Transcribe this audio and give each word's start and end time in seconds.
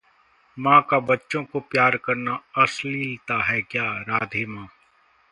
मां 0.57 0.81
का 0.81 0.99
बच्चों 0.99 1.43
को 1.43 1.59
प्यार 1.71 1.97
करना 1.97 2.39
अश्लीलता 2.57 3.37
है 3.43 3.61
क्या: 3.61 3.85
राधे 4.09 4.45
मां 4.45 4.65